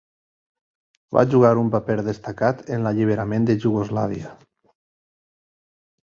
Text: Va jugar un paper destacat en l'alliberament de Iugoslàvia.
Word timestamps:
Va 1.17 1.23
jugar 1.33 1.51
un 1.63 1.69
paper 1.75 1.97
destacat 2.07 2.65
en 2.79 2.87
l'alliberament 2.89 3.47
de 3.51 3.59
Iugoslàvia. 3.61 4.35